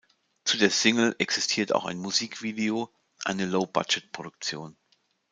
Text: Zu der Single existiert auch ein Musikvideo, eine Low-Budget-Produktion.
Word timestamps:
Zu 0.45 0.57
der 0.57 0.71
Single 0.71 1.13
existiert 1.19 1.73
auch 1.75 1.85
ein 1.85 1.99
Musikvideo, 1.99 2.91
eine 3.23 3.45
Low-Budget-Produktion. 3.45 4.75